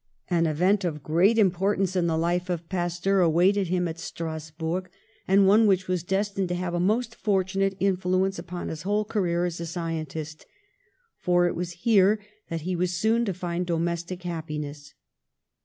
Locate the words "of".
0.83-1.03, 2.49-2.67